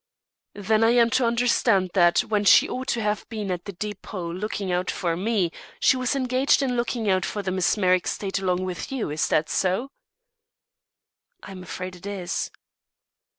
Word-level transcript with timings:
"Then 0.55 0.83
I 0.83 0.89
am 0.95 1.11
to 1.11 1.27
understand 1.27 1.91
that 1.93 2.21
when 2.21 2.43
she 2.43 2.67
ought 2.67 2.87
to 2.87 3.03
have 3.03 3.29
been 3.29 3.51
at 3.51 3.65
the 3.65 3.73
depôt 3.73 4.35
looking 4.35 4.71
out 4.71 4.89
for 4.89 5.15
me, 5.15 5.51
she 5.79 5.95
was 5.95 6.15
engaged 6.15 6.63
in 6.63 6.75
looking 6.75 7.07
out 7.07 7.23
for 7.23 7.43
the 7.43 7.51
mesmeric 7.51 8.07
state 8.07 8.39
along 8.39 8.65
with 8.65 8.91
you; 8.91 9.11
is 9.11 9.27
that 9.27 9.47
so?" 9.47 9.91
"I'm 11.43 11.61
afraid 11.61 11.95
it 11.95 12.07
is." 12.07 12.49